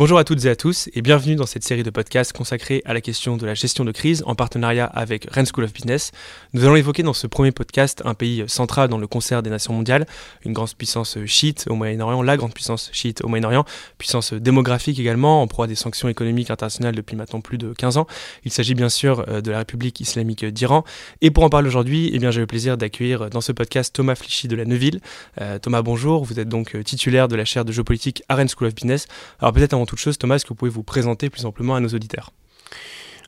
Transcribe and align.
Bonjour 0.00 0.16
à 0.16 0.24
toutes 0.24 0.46
et 0.46 0.48
à 0.48 0.56
tous 0.56 0.88
et 0.94 1.02
bienvenue 1.02 1.36
dans 1.36 1.44
cette 1.44 1.62
série 1.62 1.82
de 1.82 1.90
podcasts 1.90 2.32
consacrée 2.32 2.80
à 2.86 2.94
la 2.94 3.02
question 3.02 3.36
de 3.36 3.44
la 3.44 3.52
gestion 3.52 3.84
de 3.84 3.92
crise 3.92 4.22
en 4.24 4.34
partenariat 4.34 4.86
avec 4.86 5.26
Rennes 5.30 5.44
School 5.44 5.64
of 5.64 5.74
Business. 5.74 6.10
Nous 6.54 6.64
allons 6.64 6.76
évoquer 6.76 7.02
dans 7.02 7.12
ce 7.12 7.26
premier 7.26 7.52
podcast 7.52 8.00
un 8.06 8.14
pays 8.14 8.44
central 8.46 8.88
dans 8.88 8.96
le 8.96 9.06
concert 9.06 9.42
des 9.42 9.50
nations 9.50 9.74
mondiales, 9.74 10.06
une 10.46 10.54
grande 10.54 10.72
puissance 10.72 11.18
chiite 11.26 11.66
au 11.68 11.74
Moyen-Orient, 11.74 12.22
la 12.22 12.38
grande 12.38 12.54
puissance 12.54 12.88
chiite 12.94 13.22
au 13.22 13.28
Moyen-Orient, 13.28 13.66
puissance 13.98 14.32
démographique 14.32 14.98
également, 14.98 15.42
en 15.42 15.46
proie 15.46 15.66
des 15.66 15.74
sanctions 15.74 16.08
économiques 16.08 16.50
internationales 16.50 16.94
depuis 16.94 17.14
maintenant 17.14 17.42
plus 17.42 17.58
de 17.58 17.74
15 17.74 17.98
ans. 17.98 18.06
Il 18.46 18.52
s'agit 18.52 18.74
bien 18.74 18.88
sûr 18.88 19.26
euh, 19.28 19.42
de 19.42 19.50
la 19.50 19.58
République 19.58 20.00
islamique 20.00 20.46
d'Iran. 20.46 20.82
Et 21.20 21.30
pour 21.30 21.44
en 21.44 21.50
parler 21.50 21.68
aujourd'hui, 21.68 22.10
eh 22.14 22.32
j'ai 22.32 22.40
le 22.40 22.46
plaisir 22.46 22.78
d'accueillir 22.78 23.28
dans 23.28 23.42
ce 23.42 23.52
podcast 23.52 23.94
Thomas 23.94 24.14
Flichy 24.14 24.48
de 24.48 24.56
la 24.56 24.64
Neuville. 24.64 25.02
Euh, 25.42 25.58
Thomas, 25.58 25.82
bonjour. 25.82 26.24
Vous 26.24 26.40
êtes 26.40 26.48
donc 26.48 26.74
euh, 26.74 26.82
titulaire 26.82 27.28
de 27.28 27.36
la 27.36 27.44
chaire 27.44 27.66
de 27.66 27.72
géopolitique 27.72 28.22
à 28.30 28.36
Rennes 28.36 28.48
School 28.48 28.68
of 28.68 28.74
Business. 28.74 29.06
Alors 29.40 29.52
peut-être 29.52 29.74
avant 29.74 29.89
toute 29.90 29.98
chose, 29.98 30.18
Thomas, 30.18 30.36
est-ce 30.36 30.44
que 30.44 30.50
vous 30.50 30.54
pouvez 30.54 30.70
vous 30.70 30.84
présenter 30.84 31.30
plus 31.30 31.44
amplement 31.44 31.74
à 31.74 31.80
nos 31.80 31.88
auditeurs? 31.88 32.30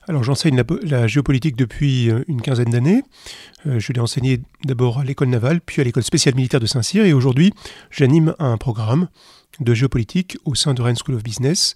Alors 0.07 0.23
j'enseigne 0.23 0.61
la, 0.83 1.07
géopolitique 1.07 1.57
depuis 1.57 2.09
euh, 2.09 2.23
une 2.29 2.41
quinzaine 2.41 2.69
d'années. 2.69 3.03
Euh, 3.65 3.79
je 3.79 3.91
l'ai 3.91 3.99
enseigné 3.99 4.41
d'abord 4.63 4.99
à 4.99 5.03
l'école 5.03 5.27
navale, 5.27 5.59
puis 5.59 5.81
à 5.81 5.83
l'école 5.83 6.03
spéciale 6.03 6.35
militaire 6.35 6.61
de 6.61 6.65
Saint-Cyr, 6.65 7.05
et 7.05 7.11
aujourd'hui 7.11 7.53
j'anime 7.91 8.33
un 8.39 8.55
programme 8.57 9.09
de 9.59 9.73
géopolitique 9.73 10.37
au 10.45 10.55
sein 10.55 10.73
de 10.73 10.81
Rennes 10.81 10.95
School 10.95 11.15
of 11.15 11.23
Business, 11.23 11.75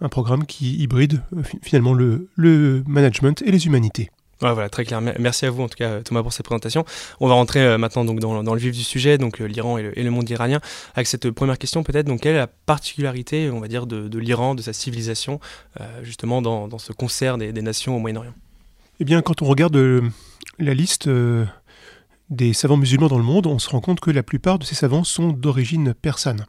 un 0.00 0.08
programme 0.08 0.46
qui 0.46 0.76
hybride 0.76 1.22
euh, 1.36 1.42
finalement 1.62 1.94
le 1.94 2.84
management 2.86 3.42
et 3.42 3.50
les 3.50 3.66
humanités 3.66 4.10
voilà, 4.40 4.68
très 4.68 4.84
clair. 4.84 5.00
Merci 5.00 5.46
à 5.46 5.50
vous 5.50 5.62
en 5.62 5.68
tout 5.68 5.76
cas 5.76 6.00
Thomas 6.02 6.22
pour 6.22 6.32
cette 6.32 6.46
présentation. 6.46 6.84
On 7.20 7.28
va 7.28 7.34
rentrer 7.34 7.60
euh, 7.60 7.78
maintenant 7.78 8.04
donc 8.04 8.20
dans, 8.20 8.54
le 8.54 8.60
vif 8.60 8.72
du 8.72 8.84
sujet, 8.84 9.18
donc 9.18 9.40
euh, 9.40 9.46
l'Iran 9.46 9.78
et, 9.78 10.02
le 10.02 10.10
monde 10.10 10.28
iranien, 10.30 10.60
avec 10.94 11.06
cette 11.06 11.30
première 11.30 11.58
question 11.58 11.82
peut-être. 11.82 12.08
Quelle 12.20 12.34
est 12.34 12.38
la 12.38 12.46
particularité, 12.46 13.50
on 13.50 13.60
va 13.60 13.68
dire, 13.68 13.86
de, 13.86 14.18
l'Iran, 14.18 14.54
de 14.54 14.62
sa 14.62 14.72
civilisation, 14.72 15.40
euh, 15.80 15.84
justement 16.02 16.42
dans, 16.42 16.78
ce 16.78 16.92
concert 16.92 17.38
des, 17.38 17.52
nations 17.52 17.96
au 17.96 17.98
Moyen-Orient? 17.98 18.34
Eh 19.00 19.04
bien, 19.04 19.22
quand 19.22 19.42
on 19.42 19.46
regarde 19.46 19.76
la 20.58 20.74
liste 20.74 21.08
des 22.30 22.52
savants 22.52 22.76
musulmans 22.76 23.08
dans 23.08 23.18
le 23.18 23.24
monde, 23.24 23.46
on 23.46 23.58
se 23.58 23.70
rend 23.70 23.80
compte 23.80 24.00
que 24.00 24.10
la 24.10 24.22
plupart 24.22 24.58
de 24.58 24.64
ces 24.64 24.74
savants 24.74 25.04
sont 25.04 25.32
d'origine 25.32 25.94
persane. 25.94 26.44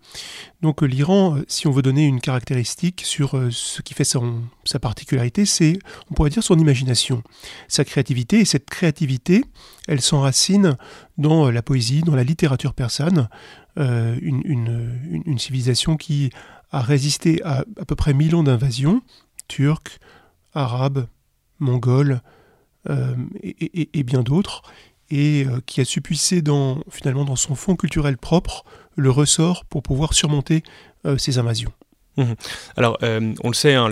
Donc 0.62 0.84
euh, 0.84 0.86
l'Iran, 0.86 1.38
euh, 1.38 1.46
si 1.48 1.68
on 1.68 1.72
veut 1.72 1.82
donner 1.82 2.06
une 2.06 2.20
caractéristique 2.20 3.02
sur 3.06 3.38
euh, 3.38 3.50
ce 3.50 3.82
qui 3.82 3.94
fait 3.94 4.04
sa 4.04 4.80
particularité, 4.80 5.46
c'est, 5.46 5.80
on 6.12 6.16
pourrait 6.16 6.32
dire, 6.32 6.44
son 6.44 6.60
imagination, 6.60 7.24
sa 7.70 7.86
créativité. 7.86 8.40
Et 8.40 8.46
cette 8.46 8.70
créativité, 8.70 9.46
elle 9.88 10.02
s'enracine 10.02 10.76
dans 11.18 11.50
la 11.50 11.62
poésie, 11.62 12.02
dans 12.02 12.16
la 12.16 12.24
littérature 12.24 12.74
persane, 12.74 13.30
une, 13.78 15.38
civilisation 15.38 15.96
qui 15.96 16.32
a 16.72 16.82
résisté 16.82 17.42
à 17.44 17.64
à 17.80 17.86
peu 17.86 17.96
près 17.96 18.14
mille 18.14 18.36
ans 18.36 18.44
d'invasion, 18.44 19.02
turque, 19.48 20.00
arabe, 20.54 21.08
mongole 21.60 22.22
et 22.86 24.04
bien 24.04 24.22
d'autres 24.22 24.64
et 25.12 25.46
euh, 25.46 25.60
qui 25.66 25.82
a 25.82 25.86
su 25.86 26.02
puiser 26.02 26.42
dans, 26.42 26.80
finalement 26.90 27.26
dans 27.26 27.36
son 27.36 27.56
fond 27.56 27.76
culturel 27.76 28.18
propre 28.18 28.64
le 28.96 29.10
ressort 29.10 29.66
pour 29.66 29.84
pouvoir 29.84 30.14
surmonter 30.14 30.64
euh, 31.06 31.18
ces 31.18 31.38
invasions. 31.38 31.72
Mmh. 32.18 32.34
Alors, 32.76 32.98
euh, 33.02 33.34
on 33.44 33.48
le 33.48 33.54
sait, 33.54 33.76
hein, 33.76 33.88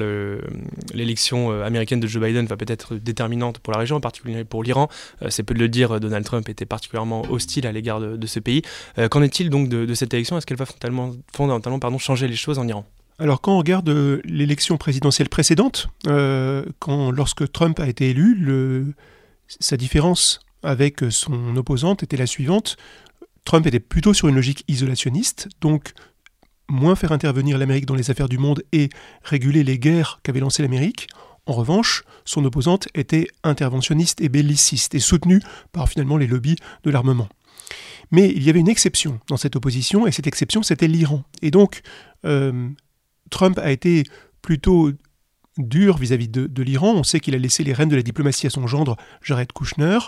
l'élection 0.94 1.62
américaine 1.62 2.02
de 2.02 2.08
Joe 2.08 2.22
Biden 2.22 2.46
va 2.46 2.58
peut-être 2.58 2.96
déterminante 2.96 3.60
pour 3.60 3.72
la 3.72 3.80
région, 3.80 3.96
en 3.96 4.02
particulier 4.02 4.44
pour 4.44 4.64
l'Iran. 4.64 4.90
c'est 5.30 5.44
peu 5.44 5.54
de 5.54 5.60
le 5.60 5.70
dire, 5.70 6.00
Donald 6.02 6.26
Trump 6.26 6.50
était 6.50 6.66
particulièrement 6.66 7.22
hostile 7.30 7.66
à 7.68 7.72
l'égard 7.72 8.02
de, 8.02 8.28
ce 8.28 8.40
pays. 8.40 8.64
Qu'en 9.10 9.22
est-il 9.22 9.50
donc 9.50 9.70
de, 9.70 9.94
cette 9.94 10.14
élection? 10.14 10.38
Est-ce 10.38 10.46
qu'elle 10.46 10.58
va 10.58 10.66
fondamentalement, 10.66 11.16
fondamentalement 11.34 11.80
pardon, 11.80 11.98
changer 12.00 12.28
les 12.28 12.36
choses 12.36 12.60
en 12.60 12.68
Iran? 12.68 12.86
Alors 13.18 13.40
quand 13.40 13.54
on 13.54 13.60
regarde 13.60 13.90
l'élection 14.26 14.78
présidentielle 14.78 15.30
précédente, 15.30 15.88
quand, 16.04 17.12
lorsque 17.12 17.50
Trump 17.54 17.80
a 17.80 17.88
été 17.88 18.10
élu, 18.10 18.36
le, 18.36 18.94
sa 19.48 19.78
différence 19.78 20.42
avec 20.68 21.02
son 21.10 21.56
opposante 21.56 22.04
était 22.04 22.18
la 22.18 22.28
suivante. 22.28 22.76
Trump 23.46 23.66
était 23.66 23.80
plutôt 23.80 24.14
sur 24.14 24.28
une 24.28 24.36
logique 24.36 24.66
isolationniste, 24.68 25.48
donc 25.62 25.94
moins 26.70 26.96
faire 26.96 27.14
intervenir 27.14 27.58
l'Amérique 27.58 27.86
dans 27.86 27.96
les 27.96 28.12
affaires 28.12 28.28
du 28.28 28.38
monde 28.38 28.62
et 28.74 28.90
réguler 29.24 29.64
les 29.64 29.80
guerres 29.80 30.20
qu'avait 30.24 30.42
lancées 30.42 30.62
l'Amérique. 30.62 31.08
En 31.46 31.54
revanche, 31.54 32.04
son 32.26 32.44
opposante 32.44 32.90
était 32.94 33.30
interventionniste 33.46 34.20
et 34.20 34.28
belliciste 34.28 34.94
et 34.94 35.00
soutenue 35.00 35.42
par 35.72 35.88
finalement 35.88 36.18
les 36.18 36.28
lobbies 36.28 36.58
de 36.84 36.92
l'armement. 36.92 37.30
Mais 38.12 38.30
il 38.30 38.44
y 38.44 38.50
avait 38.50 38.60
une 38.60 38.68
exception 38.68 39.22
dans 39.30 39.38
cette 39.38 39.56
opposition, 39.56 40.06
et 40.06 40.12
cette 40.12 40.28
exception, 40.28 40.64
c'était 40.64 40.90
l'Iran. 40.90 41.24
Et 41.42 41.52
donc, 41.52 41.82
euh, 42.26 42.70
Trump 43.30 43.58
a 43.60 43.72
été 43.72 44.04
plutôt 44.42 44.92
dur 45.58 45.98
vis-à-vis 45.98 46.30
de, 46.30 46.64
l'Iran. 46.64 46.94
On 46.96 47.04
sait 47.04 47.20
qu'il 47.20 47.36
a 47.36 47.38
laissé 47.38 47.64
les 47.64 47.74
rênes 47.74 47.90
de 47.90 47.96
la 47.96 48.02
diplomatie 48.02 48.48
à 48.48 48.50
son 48.50 48.68
gendre, 48.68 48.98
Jared 49.22 49.52
Kushner. 49.52 50.00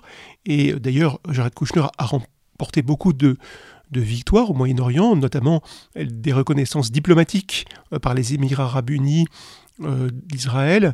Et 0.45 0.73
euh, 0.73 0.79
d'ailleurs, 0.79 1.19
Jared 1.29 1.53
Kushner 1.53 1.85
a 1.97 2.05
remporté 2.05 2.81
beaucoup 2.81 3.13
de, 3.13 3.37
victoires 3.91 4.51
au 4.51 4.53
Moyen-Orient, 4.53 5.15
notamment 5.15 5.61
euh, 5.97 6.05
des 6.05 6.33
reconnaissances 6.33 6.91
diplomatiques 6.91 7.65
euh, 7.93 7.99
par 7.99 8.13
les 8.13 8.33
Émirats 8.33 8.65
arabes 8.65 8.89
unis 8.89 9.25
d'Israël. 10.11 10.93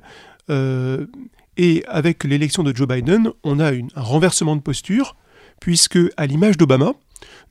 et 1.57 1.83
avec 1.87 2.23
l'élection 2.23 2.61
de 2.61 2.75
Joe 2.75 2.87
Biden, 2.87 3.31
on 3.43 3.59
a 3.59 3.71
un 3.71 3.87
renversement 3.95 4.55
de 4.55 4.61
posture, 4.61 5.15
puisque, 5.59 5.97
à 6.17 6.27
l'image 6.27 6.55
d'Obama, 6.57 6.93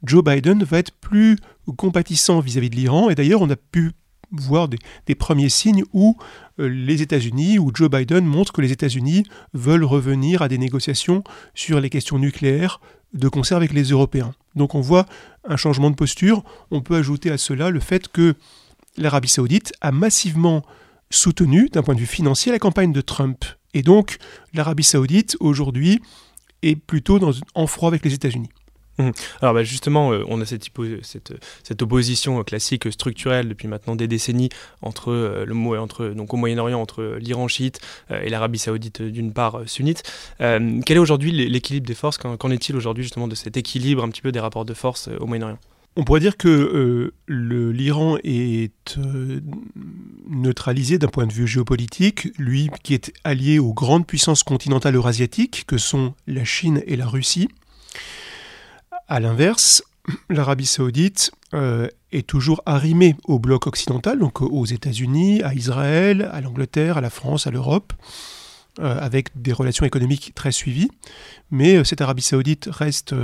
Joe 0.05 0.23
Biden 0.23 0.63
va 0.63 0.79
être 0.79 0.93
plus 0.93 1.37
compatissant 1.77 2.39
vis-à-vis 2.39 2.69
-vis 2.69 2.71
de 2.71 2.77
l'Iran. 2.77 3.11
Et 3.11 3.17
d'ailleurs, 3.17 3.43
on 3.43 3.51
a 3.51 3.57
pu 3.57 3.95
voir 4.31 4.69
des, 4.69 5.15
premiers 5.15 5.49
signes 5.49 5.85
où 5.93 6.17
euh, 6.59 6.69
les 6.69 7.03
États-Unis, 7.03 7.59
où 7.59 7.71
Joe 7.75 7.91
Biden 7.91 8.25
montre 8.25 8.53
que 8.53 8.61
les 8.61 8.73
États-Unis 8.73 9.25
veulent 9.53 9.85
revenir 9.85 10.43
à 10.43 10.49
des 10.49 10.59
négociations 10.59 11.25
sur 11.55 11.81
les 11.81 11.91
questions 11.91 12.19
nucléaires 12.19 12.81
de 13.13 13.29
concert 13.29 13.57
avec 13.57 13.73
les 13.73 13.85
Européens. 13.85 14.35
Donc 14.55 14.75
on 14.75 14.81
voit 14.81 15.07
un 15.45 15.57
changement 15.57 15.91
de 15.91 15.97
posture. 15.97 16.43
On 16.71 16.81
peut 16.81 16.97
ajouter 16.97 17.31
à 17.31 17.39
cela 17.39 17.71
le 17.71 17.81
fait 17.81 18.09
que 18.09 18.35
l'Arabie 18.97 19.29
saoudite 19.29 19.73
a 19.81 19.93
massivement 19.93 20.65
soutenu, 21.11 21.69
d'un 21.69 21.83
point 21.83 21.95
de 21.95 22.01
vue 22.01 22.07
financier, 22.07 22.51
la 22.53 22.59
campagne 22.59 22.93
de 22.93 23.01
Trump. 23.01 23.45
Et 23.73 23.83
donc 23.83 24.19
l'Arabie 24.53 24.85
saoudite, 24.85 25.37
aujourd'hui, 25.41 26.01
est 26.63 26.77
plutôt 26.77 27.19
dans, 27.19 27.33
en 27.55 27.67
froid 27.67 27.89
avec 27.89 28.05
les 28.05 28.15
États-Unis. 28.15 28.49
Alors 29.41 29.55
bah, 29.55 29.65
justement, 29.65 30.13
euh, 30.13 30.25
on 30.29 30.41
a 30.41 30.45
cette, 30.45 30.71
cette, 31.03 31.83
opposition 31.83 32.43
classique 32.45 32.91
structurelle 32.93 33.49
depuis 33.49 33.69
maintenant 33.69 33.97
des 33.97 34.07
décennies 34.07 34.51
entre 34.83 35.11
euh, 35.11 35.45
le 35.45 35.55
au 35.55 36.37
Moyen-Orient 36.37 36.81
entre 36.81 37.17
l'Iran 37.19 37.49
chiite 37.49 37.81
euh, 38.11 38.21
et 38.23 38.29
l'Arabie 38.29 38.59
saoudite 38.59 39.03
d'une 39.03 39.33
part 39.33 39.63
sunnite. 39.67 40.03
quel 40.39 40.97
est 40.97 40.99
aujourd'hui 40.99 41.33
l'équilibre 41.33 41.87
des 41.87 41.95
forces? 41.95 42.19
Qu'en 42.19 42.51
est-il 42.51 42.77
aujourd'hui 42.77 43.03
justement 43.03 43.29
de 43.29 43.35
cet 43.35 43.57
équilibre 43.57 44.05
un 44.05 44.09
petit 44.09 44.23
peu 44.23 44.33
des 44.33 44.41
rapports 44.41 44.65
de 44.65 44.75
force 44.75 45.09
au 45.21 45.27
Moyen-Orient? 45.27 45.59
On 45.97 46.05
pourrait 46.05 46.21
dire 46.21 46.37
que 46.37 47.13
l'Iran 47.29 48.19
est 48.25 48.99
neutralisé 50.29 50.99
d'un 50.99 51.09
point 51.09 51.27
de 51.27 51.33
vue 51.33 51.47
géopolitique, 51.47 52.29
lui 52.39 52.69
qui 52.83 52.95
est 52.95 53.13
allié 53.23 53.59
aux 53.59 53.73
grandes 53.73 54.07
puissances 54.07 54.43
continentales 54.43 54.97
eurasiatiques 54.97 55.65
que 55.67 55.79
sont 55.79 56.15
la 56.27 56.45
Chine 56.45 56.83
et 56.87 56.97
la 56.97 57.07
Russie. 57.07 57.49
À 59.07 59.21
l'inverse, 59.21 59.83
l'Arabie 60.31 60.67
saoudite 60.67 61.31
euh, 61.53 61.89
est 62.13 62.27
toujours 62.27 62.63
arrimée 62.65 63.17
au 63.25 63.39
bloc 63.39 63.67
occidental, 63.67 64.19
donc 64.19 64.41
aux 64.41 64.65
États-Unis, 64.65 65.43
à 65.43 65.55
Israël, 65.55 66.29
à 66.33 66.41
l'Angleterre, 66.41 66.97
à 66.97 67.01
la 67.01 67.11
France, 67.11 67.47
à 67.47 67.51
l'Europe, 67.51 67.93
euh, 68.81 68.99
avec 68.99 69.29
des 69.41 69.53
relations 69.53 69.85
économiques 69.85 70.33
très 70.35 70.53
suivies. 70.53 70.91
Mais 71.51 71.77
euh, 71.77 71.85
cette 71.85 72.01
Arabie 72.01 72.23
saoudite 72.23 72.69
reste 72.71 73.15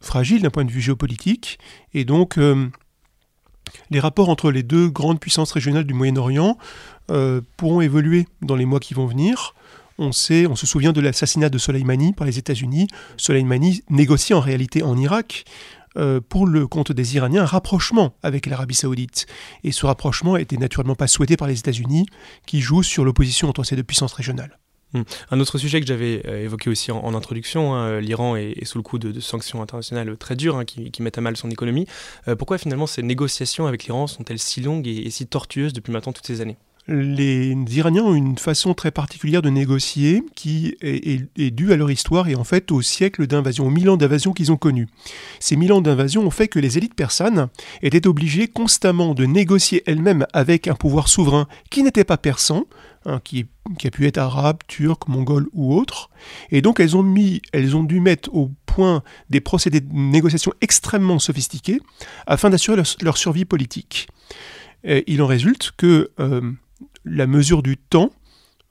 fragile 0.00 0.42
d'un 0.42 0.50
point 0.50 0.64
de 0.64 0.72
vue 0.72 0.80
géopolitique, 0.80 1.58
et 1.94 2.04
donc 2.04 2.38
les 3.90 4.00
rapports 4.00 4.28
entre 4.28 4.50
les 4.50 4.62
deux 4.62 4.90
grandes 4.90 5.18
puissances 5.18 5.52
régionales 5.52 5.84
du 5.84 5.94
Moyen-Orient 5.94 6.58
pourront 7.56 7.80
évoluer 7.80 8.28
dans 8.42 8.54
les 8.54 8.66
mois 8.66 8.80
qui 8.80 8.92
vont 8.92 9.06
venir 9.06 9.54
on 9.98 10.12
se 10.12 10.66
souvient 10.66 10.92
de 10.92 11.00
l'assassinat 11.00 11.48
de 11.48 11.58
Soleimani 11.58 12.12
par 12.12 12.26
les 12.26 12.38
États-Unis. 12.38 12.88
Soleimani 13.16 13.82
négocie 13.90 14.34
en 14.34 14.40
réalité 14.40 14.82
en 14.82 14.96
Irak 14.96 15.44
euh, 15.96 16.20
pour 16.20 16.46
le 16.46 16.66
compte 16.66 16.90
des 16.90 17.14
Iraniens 17.14 17.42
un 17.42 17.46
rapprochement 17.46 18.16
avec 18.22 18.46
l'Arabie 18.46 18.74
saoudite. 18.74 19.26
Et 19.62 19.70
ce 19.70 19.86
rapprochement 19.86 20.36
n'était 20.36 20.56
naturellement 20.56 20.96
pas 20.96 21.06
souhaité 21.06 21.36
par 21.36 21.46
les 21.46 21.58
États-Unis, 21.58 22.06
qui 22.46 22.60
jouent 22.60 22.82
sur 22.82 23.04
l'opposition 23.04 23.48
entre 23.48 23.62
ces 23.62 23.76
deux 23.76 23.84
puissances 23.84 24.12
régionales. 24.12 24.58
Hmm. 24.92 25.02
Un 25.30 25.40
autre 25.40 25.58
sujet 25.58 25.80
que 25.80 25.86
j'avais 25.86 26.22
euh, 26.26 26.44
évoqué 26.44 26.70
aussi 26.70 26.90
en, 26.90 27.14
introduction, 27.14 27.74
hein, 27.74 28.00
l'Iran 28.00 28.36
est, 28.36 28.64
sous 28.64 28.78
le 28.78 28.82
coup 28.82 28.98
de, 28.98 29.20
sanctions 29.20 29.62
internationales 29.62 30.16
très 30.16 30.34
dures 30.36 30.56
hein, 30.56 30.64
qui, 30.64 31.02
mettent 31.02 31.18
à 31.18 31.20
mal 31.20 31.36
son 31.36 31.50
économie. 31.50 31.86
Euh, 32.26 32.34
pourquoi 32.34 32.58
finalement 32.58 32.86
ces 32.86 33.02
négociations 33.02 33.66
avec 33.66 33.84
l'Iran 33.84 34.08
sont-elles 34.08 34.38
si 34.38 34.60
longues 34.60 34.88
et 34.88 35.10
si 35.10 35.26
tortueuses 35.26 35.72
depuis 35.72 35.92
maintenant 35.92 36.12
toutes 36.12 36.26
ces 36.26 36.40
années? 36.40 36.56
Les 36.86 37.56
Iraniens 37.76 38.02
ont 38.02 38.14
une 38.14 38.36
façon 38.36 38.74
très 38.74 38.90
particulière 38.90 39.40
de 39.40 39.48
négocier 39.48 40.22
qui 40.34 40.76
est, 40.82 41.50
due 41.50 41.72
à 41.72 41.76
leur 41.76 41.90
histoire 41.90 42.28
et 42.28 42.34
en 42.34 42.44
fait 42.44 42.70
au 42.72 42.82
siècle 42.82 43.26
d'invasion, 43.26 43.66
aux 43.66 43.70
mille 43.70 43.88
ans 43.88 43.96
d'invasion 43.96 44.32
qu'ils 44.32 44.52
ont 44.52 44.58
connus. 44.58 44.88
Ces 45.40 45.56
mille 45.56 45.72
ans 45.72 45.80
d'invasion 45.80 46.26
ont 46.26 46.30
fait 46.30 46.48
que 46.48 46.58
les 46.58 46.76
élites 46.76 46.94
persanes 46.94 47.48
étaient 47.82 48.06
obligées 48.06 48.48
constamment 48.48 49.14
de 49.14 49.24
négocier 49.24 49.82
elles-mêmes 49.86 50.26
avec 50.34 50.68
un 50.68 50.74
pouvoir 50.74 51.08
souverain 51.08 51.48
qui 51.70 51.82
n'était 51.82 52.04
pas 52.04 52.18
persan, 52.18 52.64
hein, 53.06 53.18
qui, 53.24 53.46
a 53.82 53.90
pu 53.90 54.06
être 54.06 54.18
arabe, 54.18 54.58
turc, 54.66 55.08
mongol 55.08 55.46
ou 55.54 55.74
autre, 55.74 56.10
et 56.50 56.60
donc 56.60 56.80
elles 56.80 56.98
ont, 56.98 57.02
mis, 57.02 57.40
elles 57.52 57.76
ont 57.76 57.84
dû 57.84 58.00
mettre 58.00 58.34
au 58.34 58.50
point 58.66 59.02
des 59.30 59.40
procédés 59.40 59.80
de 59.80 59.88
négociation 59.90 60.52
extrêmement 60.60 61.18
sophistiqués 61.18 61.80
afin 62.26 62.50
d'assurer 62.50 62.82
leur, 63.00 63.16
survie 63.16 63.46
politique. 63.46 64.08
il 64.84 65.22
en 65.22 65.26
résulte 65.26 65.72
que 65.78 66.10
euh, 66.20 66.52
la 67.04 67.26
mesure 67.26 67.62
du 67.62 67.76
temps, 67.76 68.10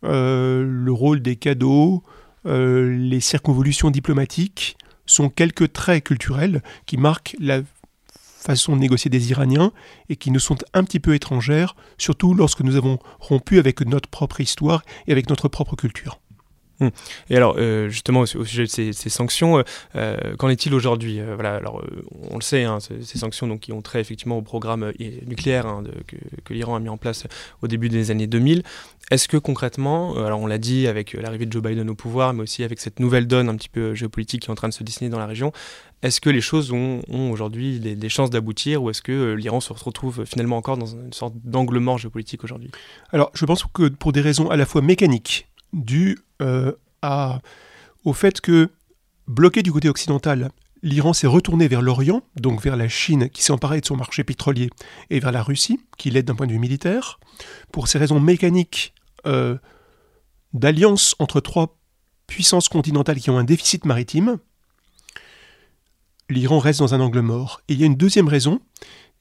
euh, 0.03 0.63
le 0.65 0.91
rôle 0.91 1.21
des 1.21 1.35
cadeaux, 1.35 2.03
euh, 2.45 2.95
les 2.97 3.19
circonvolutions 3.19 3.89
diplomatiques 3.89 4.77
sont 5.05 5.29
quelques 5.29 5.71
traits 5.73 6.03
culturels 6.03 6.61
qui 6.85 6.97
marquent 6.97 7.35
la 7.39 7.61
façon 8.43 8.75
de 8.75 8.81
négocier 8.81 9.09
des 9.09 9.31
Iraniens 9.31 9.71
et 10.09 10.17
qui 10.17 10.29
nous 10.29 10.39
sont 10.39 10.57
un 10.73 10.83
petit 10.83 10.99
peu 10.99 11.15
étrangères, 11.15 11.75
surtout 11.97 12.33
lorsque 12.33 12.61
nous 12.61 12.75
avons 12.75 12.99
rompu 13.19 13.57
avec 13.57 13.81
notre 13.81 14.09
propre 14.09 14.41
histoire 14.41 14.83
et 15.07 15.13
avec 15.13 15.29
notre 15.29 15.47
propre 15.47 15.75
culture. 15.75 16.19
Hum. 16.79 16.89
Et 17.29 17.37
alors, 17.37 17.55
euh, 17.57 17.89
justement, 17.89 18.21
au, 18.21 18.25
sujet 18.25 18.63
de 18.63 18.93
ces, 18.93 19.09
sanctions, 19.09 19.59
euh, 19.59 19.63
euh, 19.95 20.35
qu'en 20.37 20.49
est-il 20.49 20.73
aujourd'hui 20.73 21.19
Voilà, 21.33 21.55
alors 21.55 21.83
on 22.31 22.35
le 22.35 22.41
sait, 22.41 22.63
hein, 22.63 22.79
ces, 22.79 23.17
sanctions 23.17 23.47
donc, 23.47 23.61
qui 23.61 23.71
ont 23.71 23.81
trait 23.81 24.01
effectivement 24.01 24.37
au 24.37 24.41
programme 24.41 24.91
nucléaire 25.27 25.67
hein, 25.67 25.83
que, 26.07 26.53
l'Iran 26.53 26.75
a 26.75 26.79
mis 26.79 26.89
en 26.89 26.97
place 26.97 27.25
au 27.61 27.67
début 27.67 27.89
des 27.89 28.11
années 28.11 28.27
2000. 28.27 28.63
Est-ce 29.11 29.27
que 29.27 29.37
concrètement, 29.37 30.15
alors 30.17 30.39
on 30.39 30.47
l'a 30.47 30.57
dit 30.57 30.87
avec 30.87 31.13
l'arrivée 31.13 31.45
de 31.45 31.51
Joe 31.51 31.61
Biden 31.61 31.89
au 31.89 31.95
pouvoir, 31.95 32.33
mais 32.33 32.43
aussi 32.43 32.63
avec 32.63 32.79
cette 32.79 32.99
nouvelle 32.99 33.27
donne 33.27 33.49
un 33.49 33.55
petit 33.55 33.69
peu 33.69 33.93
géopolitique 33.93 34.43
qui 34.43 34.47
est 34.47 34.51
en 34.51 34.55
train 34.55 34.69
de 34.69 34.73
se 34.73 34.83
dessiner 34.83 35.09
dans 35.09 35.19
la 35.19 35.25
région, 35.25 35.51
est-ce 36.03 36.19
que 36.19 36.29
les 36.29 36.41
choses 36.41 36.71
ont, 36.71 37.01
aujourd'hui 37.31 37.79
des, 37.79 38.09
chances 38.09 38.29
d'aboutir 38.29 38.83
ou 38.83 38.89
est-ce 38.89 39.01
que 39.01 39.33
l'Iran 39.33 39.61
se 39.61 39.71
retrouve 39.71 40.25
finalement 40.25 40.57
encore 40.57 40.77
dans 40.77 40.85
une 40.85 41.13
sorte 41.13 41.33
d'angle 41.43 41.79
mort 41.79 41.97
géopolitique 41.97 42.43
aujourd'hui? 42.43 42.71
Alors, 43.11 43.31
je 43.33 43.45
pense 43.45 43.63
que 43.73 43.87
pour 43.87 44.11
des 44.11 44.21
raisons 44.21 44.49
à 44.49 44.57
la 44.57 44.65
fois 44.65 44.81
mécaniques, 44.81 45.47
dues 45.73 46.19
euh, 46.41 46.71
au 48.05 48.13
fait 48.13 48.39
que, 48.41 48.71
bloqué 49.27 49.63
du 49.63 49.71
côté 49.71 49.89
occidental, 49.89 50.51
l'Iran 50.81 51.13
s'est 51.13 51.27
retourné 51.27 51.67
vers 51.67 51.81
l'Orient, 51.81 52.23
donc 52.35 52.61
vers 52.61 52.75
la 52.75 52.89
Chine 52.89 53.29
qui 53.29 53.43
s'est 53.43 53.53
emparée 53.53 53.81
de 53.81 53.85
son 53.85 53.95
marché 53.95 54.23
pétrolier, 54.23 54.69
et 55.09 55.19
vers 55.19 55.31
la 55.31 55.43
Russie, 55.43 55.79
qui 55.97 56.09
l'aide 56.09 56.25
d'un 56.25 56.35
point 56.35 56.47
de 56.47 56.51
vue 56.51 56.59
militaire, 56.59 57.19
pour 57.71 57.87
ces 57.87 57.97
raisons 57.97 58.19
mécaniques 58.19 58.93
euh, 59.25 59.57
d'alliance 60.53 61.15
entre 61.19 61.39
trois 61.39 61.77
puissances 62.27 62.69
continentales 62.69 63.19
qui 63.19 63.29
ont 63.29 63.37
un 63.37 63.43
déficit 63.43 63.85
maritime, 63.85 64.37
l'Iran 66.29 66.59
reste 66.59 66.79
dans 66.79 66.93
un 66.93 66.99
angle 66.99 67.21
mort. 67.21 67.61
Et 67.67 67.73
il 67.73 67.79
y 67.79 67.83
a 67.83 67.87
une 67.87 67.95
deuxième 67.95 68.27
raison, 68.27 68.61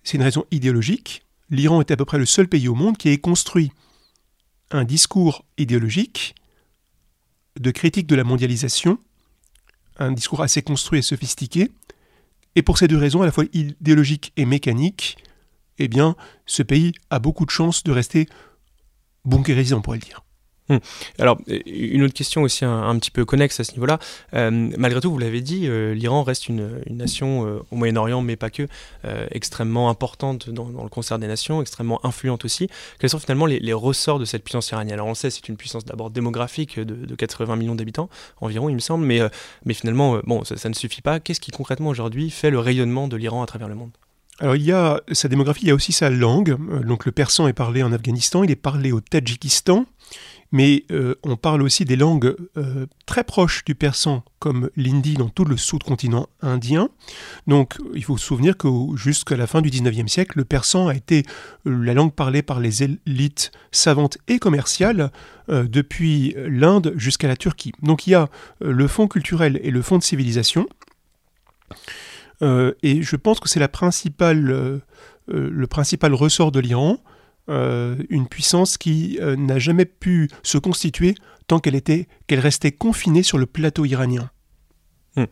c'est 0.02 0.16
une 0.16 0.22
raison 0.22 0.44
idéologique. 0.50 1.24
L'Iran 1.50 1.80
est 1.80 1.90
à 1.90 1.96
peu 1.96 2.04
près 2.04 2.18
le 2.18 2.26
seul 2.26 2.48
pays 2.48 2.68
au 2.68 2.74
monde 2.74 2.96
qui 2.96 3.08
ait 3.08 3.18
construit 3.18 3.72
un 4.70 4.84
discours 4.84 5.44
idéologique 5.58 6.34
de 7.58 7.70
critique 7.70 8.06
de 8.06 8.14
la 8.14 8.24
mondialisation, 8.24 8.98
un 9.98 10.12
discours 10.12 10.42
assez 10.42 10.62
construit 10.62 10.98
et 10.98 11.02
sophistiqué, 11.02 11.70
et 12.54 12.62
pour 12.62 12.78
ces 12.78 12.88
deux 12.88 12.98
raisons, 12.98 13.22
à 13.22 13.26
la 13.26 13.32
fois 13.32 13.44
idéologiques 13.52 14.32
et 14.36 14.44
mécaniques, 14.44 15.16
eh 15.78 15.88
bien, 15.88 16.16
ce 16.46 16.62
pays 16.62 16.92
a 17.10 17.18
beaucoup 17.18 17.46
de 17.46 17.50
chances 17.50 17.82
de 17.82 17.92
rester 17.92 18.28
bunkérisé, 19.24 19.74
on 19.74 19.82
pourrait 19.82 19.98
le 19.98 20.04
dire. 20.04 20.22
Hmm. 20.72 20.78
Alors, 21.18 21.38
une 21.66 22.02
autre 22.02 22.14
question 22.14 22.42
aussi 22.42 22.64
un, 22.64 22.98
petit 22.98 23.10
peu 23.10 23.26
connexe 23.26 23.60
à 23.60 23.64
ce 23.64 23.72
niveau-là. 23.72 23.98
Euh, 24.32 24.70
malgré 24.78 25.02
tout, 25.02 25.10
vous 25.10 25.18
l'avez 25.18 25.42
dit, 25.42 25.66
euh, 25.66 25.92
l'Iran 25.92 26.22
reste 26.22 26.48
une, 26.48 26.80
nation 26.88 27.46
euh, 27.46 27.60
au 27.70 27.76
Moyen-Orient, 27.76 28.22
mais 28.22 28.36
pas 28.36 28.48
que, 28.48 28.66
extrêmement 29.30 29.90
importante 29.90 30.48
dans, 30.48 30.64
le 30.64 30.88
concert 30.88 31.18
des 31.18 31.26
nations, 31.26 31.60
extrêmement 31.60 32.04
influente 32.06 32.46
aussi. 32.46 32.68
Quels 32.98 33.10
sont 33.10 33.18
finalement 33.18 33.44
les, 33.44 33.72
ressorts 33.72 34.18
de 34.18 34.24
cette 34.24 34.44
puissance 34.44 34.70
iranienne? 34.70 34.94
Alors, 34.94 35.06
on 35.06 35.10
le 35.10 35.14
sait, 35.14 35.28
c'est 35.28 35.46
une 35.48 35.56
puissance 35.56 35.84
d'abord 35.84 36.10
démographique 36.10 36.80
de, 36.80 37.14
80 37.14 37.56
millions 37.56 37.74
d'habitants 37.74 38.08
environ, 38.40 38.68
il 38.70 38.74
me 38.74 38.80
semble, 38.80 39.04
mais, 39.04 39.20
mais 39.66 39.74
finalement, 39.74 40.20
bon, 40.24 40.42
ça 40.44 40.68
ne 40.68 40.74
suffit 40.74 41.02
pas. 41.02 41.20
Qu'est-ce 41.20 41.40
qui 41.40 41.50
concrètement 41.50 41.90
aujourd'hui 41.90 42.30
fait 42.30 42.50
le 42.50 42.58
rayonnement 42.58 43.08
de 43.08 43.16
l'Iran 43.16 43.42
à 43.42 43.46
travers 43.46 43.68
le 43.68 43.74
monde? 43.74 43.90
Alors 44.38 44.56
il 44.56 44.62
y 44.62 44.72
a 44.72 45.00
sa 45.12 45.28
démographie, 45.28 45.66
il 45.66 45.68
y 45.68 45.70
a 45.70 45.74
aussi 45.74 45.92
sa 45.92 46.10
langue. 46.10 46.56
Donc 46.84 47.04
le 47.04 47.12
persan 47.12 47.46
est 47.46 47.52
parlé 47.52 47.82
en 47.82 47.92
Afghanistan, 47.92 48.42
il 48.42 48.50
est 48.50 48.56
parlé 48.56 48.90
au 48.90 49.00
Tadjikistan, 49.00 49.86
mais 50.52 50.84
euh, 50.92 51.16
on 51.24 51.36
parle 51.36 51.62
aussi 51.62 51.86
des 51.86 51.96
langues 51.96 52.36
euh, 52.58 52.86
très 53.06 53.24
proches 53.24 53.64
du 53.64 53.74
persan, 53.74 54.22
comme 54.38 54.68
l'hindi 54.76 55.14
dans 55.14 55.30
tout 55.30 55.46
le 55.46 55.56
sous-continent 55.56 56.28
indien. 56.42 56.90
Donc 57.46 57.78
il 57.94 58.04
faut 58.04 58.18
se 58.18 58.26
souvenir 58.26 58.58
que 58.58 58.68
jusqu'à 58.94 59.36
la 59.36 59.46
fin 59.46 59.62
du 59.62 59.70
19e 59.70 60.08
siècle, 60.08 60.36
le 60.36 60.44
persan 60.44 60.88
a 60.88 60.94
été 60.94 61.24
euh, 61.66 61.82
la 61.82 61.94
langue 61.94 62.12
parlée 62.12 62.42
par 62.42 62.60
les 62.60 62.82
élites 62.82 63.50
savantes 63.72 64.18
et 64.28 64.38
commerciales 64.38 65.10
depuis 65.48 66.36
l'Inde 66.36 66.92
jusqu'à 66.96 67.26
la 67.26 67.36
Turquie. 67.36 67.72
Donc 67.82 68.06
il 68.06 68.10
y 68.10 68.14
a 68.14 68.28
le 68.60 68.86
fond 68.86 69.08
culturel 69.08 69.58
et 69.62 69.72
le 69.72 69.82
fond 69.82 69.98
de 69.98 70.02
civilisation. 70.02 70.68
et 72.40 73.02
je 73.02 73.16
pense 73.16 73.40
que 73.40 73.48
c'est 73.48 73.58
le 73.58 73.66
principal 75.66 76.14
ressort 76.14 76.52
de 76.52 76.60
l'Iran. 76.60 77.02
Euh, 77.48 77.96
une 78.08 78.28
puissance 78.28 78.78
qui 78.78 79.18
euh, 79.20 79.34
n'a 79.34 79.58
jamais 79.58 79.84
pu 79.84 80.30
se 80.44 80.58
constituer 80.58 81.16
tant 81.48 81.58
qu'elle 81.58 81.74
était 81.74 82.06
qu'elle 82.28 82.38
restait 82.38 82.70
confinée 82.70 83.24
sur 83.24 83.36
le 83.36 83.46
plateau 83.46 83.84
iranien. 83.84 84.30
Hmm. 85.14 85.24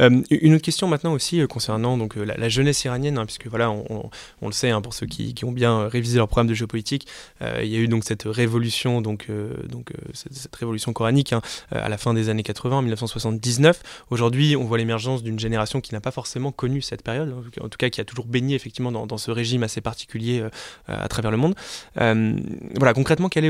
Euh, 0.00 0.22
une 0.30 0.54
autre 0.54 0.64
question 0.64 0.88
maintenant 0.88 1.12
aussi 1.12 1.40
euh, 1.40 1.46
concernant 1.46 1.96
donc 1.96 2.16
euh, 2.16 2.24
la, 2.24 2.48
jeunesse 2.48 2.82
iranienne, 2.84 3.18
hein, 3.18 3.24
puisque 3.24 3.46
voilà, 3.46 3.70
on, 3.70 4.10
le 4.42 4.52
sait 4.52 4.70
hein, 4.70 4.80
pour 4.80 4.94
ceux 4.94 5.06
qui, 5.06 5.34
ont 5.44 5.52
bien 5.52 5.86
révisé 5.86 6.18
leur 6.18 6.26
programme 6.26 6.48
de 6.48 6.54
géopolitique, 6.54 7.06
il 7.40 7.68
y 7.68 7.76
a 7.76 7.78
eu 7.78 7.86
donc 7.86 8.04
cette 8.04 8.24
révolution, 8.24 9.00
donc, 9.00 9.28
donc 9.68 9.92
cette, 10.12 10.54
révolution 10.56 10.92
coranique 10.92 11.32
hein, 11.32 11.40
à 11.70 11.88
la 11.88 11.96
fin 11.98 12.14
des 12.14 12.28
années 12.28 12.42
80, 12.42 12.82
1979. 12.82 13.82
Aujourd'hui, 14.10 14.56
on 14.56 14.64
voit 14.64 14.78
l'émergence 14.78 15.22
d'une 15.22 15.38
génération 15.38 15.80
qui 15.80 15.94
n'a 15.94 16.00
pas 16.00 16.10
forcément 16.10 16.50
connu 16.50 16.82
cette 16.82 17.02
période, 17.02 17.32
en 17.60 17.68
tout 17.68 17.78
cas 17.78 17.90
qui 17.90 18.00
a 18.00 18.04
toujours 18.04 18.26
baigné 18.26 18.56
effectivement 18.56 18.90
dans, 18.90 19.18
ce 19.18 19.30
régime 19.30 19.62
assez 19.62 19.80
particulier 19.80 20.44
à 20.88 21.08
travers 21.08 21.30
le 21.30 21.36
monde. 21.36 21.54
voilà, 21.94 22.94
concrètement, 22.94 23.28
quelles 23.28 23.46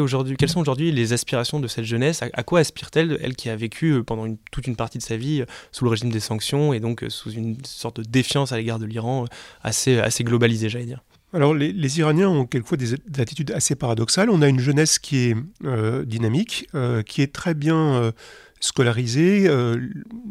sont 0.49 0.61
aujourd'hui 0.61 0.93
les 0.93 1.12
aspirations 1.12 1.61
de 1.61 1.69
cette 1.69 1.85
jeunesse? 1.85 2.23
À, 2.23 2.43
quoi 2.43 2.61
aspire-t-elle, 2.61 3.19
elle 3.23 3.37
qui 3.37 3.49
a 3.49 3.56
vécu 3.56 4.02
pendant 4.05 4.26
toute 4.50 4.67
une 4.67 4.76
partie 4.76 4.99
de 4.99 5.02
sa 5.02 5.17
vie 5.17 5.44
sous 5.79 5.85
le 5.85 5.91
régime 5.91 6.11
des 6.11 6.19
sanctions 6.19 6.73
et 6.73 6.81
donc 6.81 7.05
euh, 7.05 7.09
sous 7.09 7.31
une 7.31 7.57
sorte 7.65 8.01
de 8.01 8.09
défiance 8.09 8.51
à 8.51 8.57
l'égard 8.57 8.81
de 8.81 8.85
l'Iran 8.85 9.23
euh, 9.23 9.27
assez, 9.63 10.01
assez 10.01 10.25
globalisée, 10.25 10.69
j'allais 10.69 10.87
dire. 10.87 11.05
Alors 11.33 11.55
les, 11.55 11.99
Iraniens 12.01 12.29
ont 12.29 12.47
quelquefois 12.47 12.79
des, 12.79 12.95
attitudes 13.21 13.53
assez 13.53 13.77
paradoxales. 13.77 14.29
On 14.29 14.43
a 14.43 14.49
une 14.49 14.59
jeunesse 14.59 14.99
qui 14.99 15.19
est 15.19 15.37
euh, 15.65 16.05
dynamique, 16.05 16.67
qui 17.07 17.23
est 17.23 17.33
très 17.33 17.52
bien 17.52 18.14
scolarisée, 18.61 19.47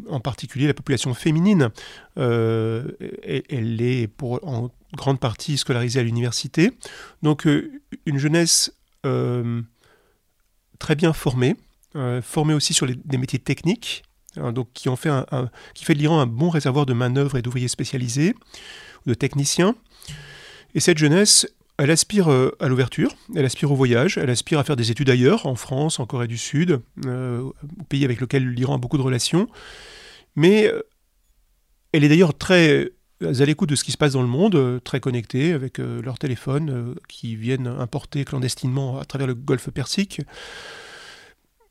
en 0.08 0.18
particulier 0.18 0.66
la 0.66 0.74
population 0.74 1.14
féminine. 1.14 1.70
elle 2.16 2.96
est 3.80 4.08
pour, 4.08 4.40
en 4.42 4.70
grande 4.96 5.20
partie 5.20 5.56
scolarisée 5.56 6.00
à 6.00 6.02
l'université. 6.02 6.72
Donc 7.22 7.46
une 7.46 8.18
jeunesse 8.18 8.72
très 10.80 10.96
bien 10.96 11.12
formée, 11.12 11.54
formée 12.22 12.54
aussi 12.54 12.74
sur 12.74 12.88
des 12.88 13.18
métiers 13.18 13.38
techniques, 13.38 14.02
Hein, 14.42 14.52
donc 14.52 14.68
qui, 14.74 14.88
fait 14.96 15.10
qui 15.74 15.84
fait 15.84 15.94
de 15.94 15.98
l'Iran 15.98 16.20
un 16.20 16.26
bon 16.26 16.50
réservoir 16.50 16.86
de 16.86 16.92
manœuvres 16.92 17.36
et 17.36 17.42
d'ouvriers 17.42 17.68
spécialisés, 17.68 18.34
de 19.06 19.14
techniciens. 19.14 19.74
Et 20.74 20.80
cette 20.80 20.98
jeunesse, 20.98 21.46
elle 21.78 21.92
aspire 21.92 22.30
euh, 22.30 22.54
à 22.58 22.68
l'ouverture, 22.68 23.14
elle 23.36 23.44
aspire 23.44 23.70
au 23.70 23.76
voyage, 23.76 24.18
elle 24.18 24.30
aspire 24.30 24.58
à 24.58 24.64
faire 24.64 24.76
des 24.76 24.90
études 24.90 25.10
ailleurs, 25.10 25.46
en 25.46 25.54
France, 25.54 26.00
en 26.00 26.06
Corée 26.06 26.26
du 26.26 26.36
Sud, 26.36 26.80
euh, 27.06 27.48
pays 27.88 28.04
avec 28.04 28.20
lequel 28.20 28.48
l'Iran 28.48 28.74
a 28.74 28.78
beaucoup 28.78 28.98
de 28.98 29.02
relations. 29.02 29.48
Mais 30.34 30.66
euh, 30.66 30.82
elle 31.92 32.04
est 32.04 32.08
d'ailleurs 32.08 32.36
très 32.36 32.90
à 33.22 33.44
l'écoute 33.44 33.68
de 33.68 33.76
ce 33.76 33.82
qui 33.82 33.92
se 33.92 33.96
passe 33.96 34.12
dans 34.12 34.22
le 34.22 34.28
monde, 34.28 34.80
très 34.84 35.00
connectée 35.00 35.52
avec 35.52 35.78
leurs 35.78 36.20
téléphones 36.20 36.94
qui 37.08 37.34
viennent 37.34 37.66
importer 37.66 38.24
clandestinement 38.24 39.00
à 39.00 39.04
travers 39.04 39.26
le 39.26 39.34
golfe 39.34 39.70
Persique 39.70 40.20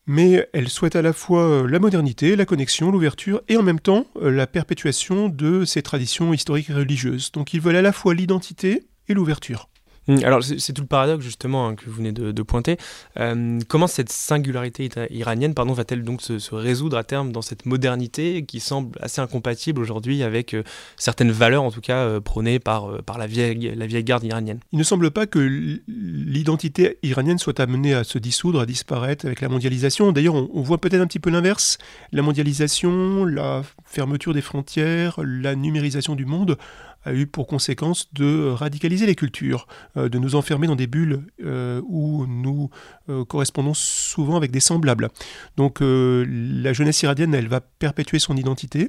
mais 0.07 0.47
elle 0.53 0.69
souhaite 0.69 0.95
à 0.95 1.01
la 1.01 1.13
fois 1.13 1.43
euh, 1.43 1.67
la 1.67 1.79
modernité, 1.79 2.35
la 2.35 2.45
connexion, 2.45 2.89
l'ouverture, 2.89 3.41
et 3.49 3.57
en 3.57 3.63
même 3.63 3.79
temps 3.79 4.05
euh, 4.15 4.31
la 4.31 4.47
perpétuation 4.47 5.27
de 5.29 5.65
ses 5.65 5.81
traditions 5.81 6.33
historiques 6.33 6.69
et 6.69 6.73
religieuses. 6.73 7.31
Donc 7.33 7.53
ils 7.53 7.61
veulent 7.61 7.75
à 7.75 7.81
la 7.81 7.91
fois 7.91 8.15
l'identité 8.15 8.87
et 9.09 9.13
l'ouverture. 9.13 9.69
Hum, 10.07 10.19
alors 10.23 10.41
c'est 10.43 10.73
tout 10.73 10.81
le 10.81 10.87
paradoxe 10.87 11.23
justement 11.23 11.67
hein, 11.67 11.75
que 11.75 11.85
vous 11.85 11.91
venez 11.91 12.11
de, 12.11 12.41
pointer. 12.43 12.77
Euh, 13.19 13.59
comment 13.67 13.87
cette 13.87 14.11
singularité 14.11 14.89
iranienne 15.09 15.53
pardon, 15.53 15.73
va-t-elle 15.73 16.03
donc 16.03 16.21
se, 16.21 16.55
résoudre 16.55 16.97
à 16.97 17.03
terme 17.03 17.31
dans 17.31 17.41
cette 17.41 17.65
modernité 17.65 18.45
qui 18.45 18.59
semble 18.59 18.97
assez 19.01 19.19
incompatible 19.19 19.81
aujourd'hui 19.81 20.23
avec 20.23 20.53
euh, 20.53 20.63
certaines 20.95 21.31
valeurs 21.31 21.63
en 21.63 21.71
tout 21.71 21.81
cas 21.81 21.97
euh, 21.97 22.21
prônées 22.21 22.59
par, 22.59 23.03
par 23.03 23.17
la, 23.17 23.27
vieille, 23.27 23.73
la 23.75 23.85
vieille 23.85 24.03
garde 24.03 24.23
iranienne? 24.23 24.59
Il 24.71 24.79
ne 24.79 24.83
semble 24.83 25.11
pas 25.11 25.25
que 25.27 25.39
l'identité 25.39 26.99
iranienne 27.03 27.37
soit 27.37 27.59
amenée 27.59 27.93
à 27.93 28.03
se 28.03 28.17
dissoudre, 28.17 28.61
à 28.61 28.65
disparaître 28.65 29.25
avec 29.25 29.41
la 29.41 29.49
mondialisation. 29.49 30.11
D'ailleurs 30.13 30.35
on 30.35 30.61
voit 30.61 30.79
peut-être 30.79 31.01
un 31.01 31.07
petit 31.07 31.19
peu 31.19 31.29
l'inverse. 31.29 31.77
La 32.13 32.21
mondialisation, 32.21 33.25
la 33.25 33.63
fermeture 33.85 34.33
des 34.33 34.41
frontières, 34.41 35.19
la 35.23 35.55
numérisation 35.55 36.15
du 36.15 36.25
monde 36.25 36.57
a 37.03 37.13
eu 37.13 37.27
pour 37.27 37.47
conséquence 37.47 38.13
de 38.13 38.49
radicaliser 38.49 39.05
les 39.05 39.15
cultures, 39.15 39.67
euh, 39.95 40.09
de 40.09 40.19
nous 40.19 40.35
enfermer 40.35 40.67
dans 40.67 40.75
des 40.75 40.87
bulles 40.87 41.25
euh, 41.43 41.81
où 41.87 42.25
nous 42.27 42.69
euh, 43.09 43.25
correspondons 43.25 43.73
souvent 43.73 44.35
avec 44.35 44.51
des 44.51 44.59
semblables. 44.59 45.09
Donc 45.55 45.79
la 45.81 46.73
jeunesse 46.73 47.01
iradienne, 47.03 47.33
elle 47.33 47.47
va 47.47 47.61
perpétuer 47.61 48.19
son 48.19 48.35
identité 48.35 48.87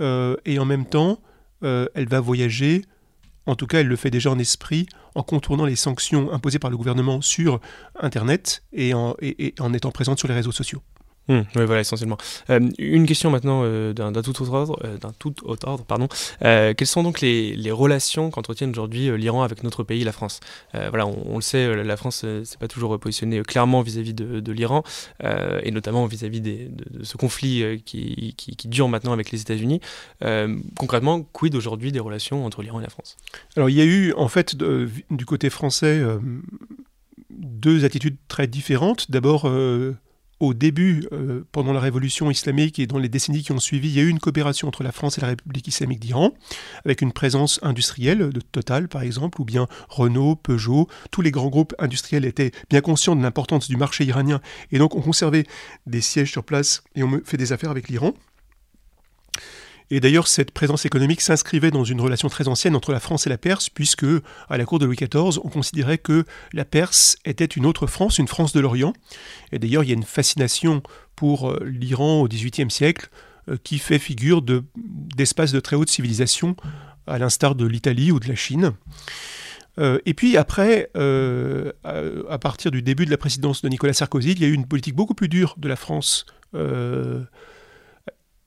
et 0.00 0.58
en 0.58 0.64
même 0.64 0.86
temps, 0.86 1.20
elle 1.62 2.08
va 2.08 2.20
voyager 2.20 2.84
en 3.46 3.56
tout 3.56 3.66
cas, 3.66 3.80
elle 3.80 3.88
le 3.88 3.96
fait 3.96 4.10
déjà 4.10 4.30
en 4.30 4.38
esprit, 4.38 4.86
en 5.14 5.22
contournant 5.22 5.64
les 5.64 5.76
sanctions 5.76 6.30
imposées 6.32 6.58
par 6.58 6.70
le 6.70 6.76
gouvernement 6.76 7.20
sur 7.20 7.60
Internet 7.98 8.62
et 8.72 8.94
en 8.94 9.14
étant 9.74 9.90
présente 9.90 10.18
sur 10.18 10.28
les 10.28 10.34
réseaux 10.34 10.52
sociaux. 10.52 10.82
Mmh, 11.30 11.42
oui, 11.54 11.64
voilà, 11.64 11.80
essentiellement. 11.82 12.18
Euh, 12.50 12.68
une 12.78 13.06
question 13.06 13.30
maintenant 13.30 13.62
euh, 13.64 13.92
d'un 13.92 14.12
tout 14.12 14.42
autre 14.42 14.52
ordre, 14.52 14.76
euh, 14.84 14.98
tout 15.20 15.32
autre 15.44 15.68
ordre, 15.68 15.84
pardon. 15.84 16.08
quelles 16.40 16.86
sont 16.86 17.04
donc 17.04 17.20
les, 17.20 17.70
relations 17.70 18.30
qu'entretiennent 18.30 18.70
aujourd'hui 18.70 19.16
l'Iran 19.16 19.44
avec 19.44 19.62
notre 19.62 19.84
pays, 19.84 20.02
la 20.02 20.10
France? 20.10 20.40
Voilà, 20.74 21.06
on, 21.06 21.36
le 21.36 21.40
sait, 21.40 21.84
la 21.84 21.96
France 21.96 22.26
s'est 22.44 22.56
pas 22.58 22.66
toujours 22.66 22.98
positionnée 22.98 23.42
clairement 23.42 23.80
vis-à-vis 23.80 24.12
de, 24.12 24.52
l'Iran, 24.52 24.82
et 25.22 25.70
notamment 25.70 26.04
vis-à-vis 26.06 26.40
de, 26.40 26.68
ce 27.04 27.16
conflit 27.16 27.80
qui, 27.84 28.34
dure 28.64 28.88
maintenant 28.88 29.12
avec 29.12 29.30
les 29.30 29.40
États-Unis. 29.40 29.80
concrètement, 30.76 31.22
quid 31.22 31.54
aujourd'hui 31.54 31.92
des 31.92 32.00
relations 32.00 32.44
entre 32.44 32.62
l'Iran 32.62 32.80
et 32.80 32.82
la 32.82 32.90
France? 32.90 33.16
Alors, 33.56 33.70
il 33.70 33.76
y 33.76 33.80
a 33.80 33.84
eu, 33.84 34.12
en 34.14 34.28
fait, 34.28 34.56
du 34.56 35.26
côté 35.26 35.48
français, 35.48 36.02
deux 37.30 37.84
attitudes 37.84 38.16
très 38.26 38.48
différentes. 38.48 39.10
D'abord, 39.12 39.48
au 40.40 40.54
début, 40.54 41.06
euh, 41.12 41.44
pendant 41.52 41.72
la 41.72 41.80
révolution 41.80 42.30
islamique 42.30 42.78
et 42.78 42.86
dans 42.86 42.98
les 42.98 43.10
décennies 43.10 43.42
qui 43.42 43.52
ont 43.52 43.60
suivi, 43.60 43.90
il 43.90 43.94
y 43.94 44.00
a 44.00 44.02
eu 44.02 44.08
une 44.08 44.18
coopération 44.18 44.66
entre 44.66 44.82
la 44.82 44.90
France 44.90 45.18
et 45.18 45.20
la 45.20 45.28
République 45.28 45.68
islamique 45.68 46.00
d'Iran, 46.00 46.32
avec 46.84 47.02
une 47.02 47.12
présence 47.12 47.60
industrielle 47.62 48.30
de 48.30 48.40
Total 48.40 48.88
par 48.88 49.02
exemple, 49.02 49.40
ou 49.40 49.44
bien 49.44 49.68
Renault, 49.88 50.36
Peugeot. 50.36 50.88
Tous 51.10 51.20
les 51.20 51.30
grands 51.30 51.50
groupes 51.50 51.74
industriels 51.78 52.24
étaient 52.24 52.52
bien 52.70 52.80
conscients 52.80 53.14
de 53.14 53.22
l'importance 53.22 53.68
du 53.68 53.76
marché 53.76 54.04
iranien 54.04 54.40
et 54.72 54.78
donc 54.78 54.96
ont 54.96 55.02
conservé 55.02 55.46
des 55.86 56.00
sièges 56.00 56.32
sur 56.32 56.42
place 56.42 56.82
et 56.96 57.02
ont 57.02 57.20
fait 57.24 57.36
des 57.36 57.52
affaires 57.52 57.70
avec 57.70 57.88
l'Iran. 57.88 58.14
Et 59.90 59.98
d'ailleurs, 59.98 60.28
cette 60.28 60.52
présence 60.52 60.86
économique 60.86 61.20
s'inscrivait 61.20 61.72
dans 61.72 61.82
une 61.82 62.00
relation 62.00 62.28
très 62.28 62.46
ancienne 62.46 62.76
entre 62.76 62.92
la 62.92 63.00
France 63.00 63.26
et 63.26 63.30
la 63.30 63.38
Perse, 63.38 63.68
puisque, 63.68 64.06
à 64.48 64.56
la 64.56 64.64
cour 64.64 64.78
de 64.78 64.86
Louis 64.86 64.96
XIV, 64.96 65.40
on 65.42 65.48
considérait 65.48 65.98
que 65.98 66.24
la 66.52 66.64
Perse 66.64 67.16
était 67.24 67.44
une 67.44 67.66
autre 67.66 67.88
France, 67.88 68.18
une 68.18 68.28
France 68.28 68.52
de 68.52 68.60
l'Orient. 68.60 68.92
Et 69.50 69.58
d'ailleurs, 69.58 69.82
il 69.82 69.88
y 69.88 69.92
a 69.92 69.96
une 69.96 70.04
fascination 70.04 70.82
pour 71.16 71.50
euh, 71.50 71.64
l'Iran 71.64 72.20
au 72.22 72.28
XVIIIe 72.28 72.70
siècle 72.70 73.10
euh, 73.48 73.56
qui 73.64 73.78
fait 73.78 73.98
figure 73.98 74.42
d'espace 74.42 75.50
de, 75.50 75.58
très 75.58 75.74
haute 75.74 75.90
civilisation, 75.90 76.54
à 77.08 77.18
l'instar 77.18 77.56
de 77.56 77.66
l'Italie 77.66 78.12
ou 78.12 78.20
de 78.20 78.28
la 78.28 78.36
Chine. 78.36 78.72
Euh, 79.78 79.98
et 80.06 80.14
puis 80.14 80.36
après, 80.36 80.90
à, 80.94 82.38
partir 82.38 82.70
du 82.70 82.82
début 82.82 83.06
de 83.06 83.10
la 83.10 83.16
présidence 83.16 83.60
de 83.62 83.68
Nicolas 83.68 83.92
Sarkozy, 83.92 84.32
il 84.32 84.40
y 84.40 84.44
a 84.44 84.48
eu 84.48 84.52
une 84.52 84.66
politique 84.66 84.94
beaucoup 84.94 85.14
plus 85.14 85.28
dure 85.28 85.56
de 85.58 85.68
la 85.68 85.76
France 85.76 86.26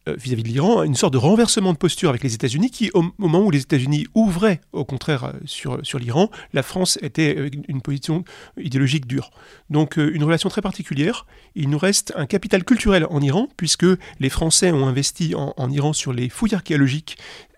vis-à-vis 0.07 0.43
de 0.43 0.47
l'Iran, 0.47 0.83
une 0.83 0.95
sorte 0.95 1.13
de 1.13 1.17
renversement 1.17 1.73
de 1.73 1.77
posture 1.77 2.09
avec 2.09 2.23
les 2.23 2.33
États-Unis 2.33 2.71
qui, 2.71 2.91
au 2.93 3.05
moment 3.17 3.39
où 3.41 3.51
les 3.51 3.61
États-Unis 3.61 4.07
ouvraient 4.13 4.61
au 4.71 4.85
contraire 4.85 5.25
euh, 5.25 5.31
sur, 5.45 5.79
sur 5.83 5.99
l'Iran, 5.99 6.29
la 6.53 6.63
France 6.63 6.99
était 7.01 7.35
euh, 7.37 7.49
une 7.67 7.81
position 7.81 8.23
idéologique 8.57 9.07
dure. 9.07 9.31
Donc 9.69 9.97
une 9.97 10.23
relation 10.23 10.49
très 10.49 10.61
particulière. 10.61 11.25
Il 11.55 11.69
nous 11.69 11.77
reste 11.77 12.13
un 12.15 12.25
capital 12.25 12.63
culturel 12.63 13.07
en 13.09 13.21
Iran, 13.21 13.47
puisque 13.57 13.85
les 14.19 14.29
Français 14.29 14.71
ont 14.71 14.87
investi 14.87 15.33
en, 15.35 15.69
Iran 15.69 15.93
sur 15.93 16.13
les 16.13 16.29
fouilles 16.29 16.55
archéologiques 16.55 17.17